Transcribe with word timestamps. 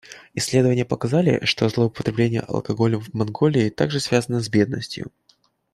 Исследования 0.33 0.83
показали, 0.83 1.45
что 1.45 1.69
злоупотребление 1.69 2.39
алкоголем 2.41 3.01
в 3.01 3.13
Монголии 3.13 3.69
также 3.69 3.99
связано 3.99 4.39
с 4.39 4.49
бедностью. 4.49 5.11